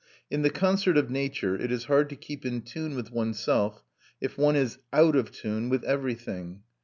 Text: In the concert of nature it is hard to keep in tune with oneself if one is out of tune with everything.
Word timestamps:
In 0.31 0.41
the 0.41 0.49
concert 0.49 0.97
of 0.97 1.11
nature 1.11 1.55
it 1.55 1.71
is 1.71 1.85
hard 1.85 2.09
to 2.09 2.15
keep 2.15 2.43
in 2.43 2.63
tune 2.63 2.95
with 2.95 3.11
oneself 3.11 3.83
if 4.19 4.35
one 4.35 4.55
is 4.55 4.79
out 4.91 5.15
of 5.15 5.29
tune 5.31 5.69
with 5.69 5.83
everything. 5.83 6.63